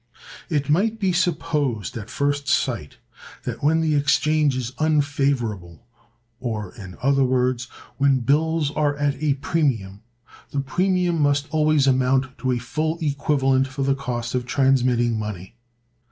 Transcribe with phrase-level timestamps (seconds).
[0.49, 2.97] It might be supposed at first sight
[3.43, 5.85] that when the exchange is unfavorable,
[6.39, 7.65] or, in other words,
[7.97, 10.01] when bills are at a premium,
[10.49, 15.53] the premium must always amount to a full equivalent for the cost of transmitting money.